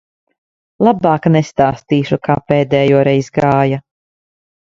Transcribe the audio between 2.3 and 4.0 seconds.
pēdējoreiz gāja.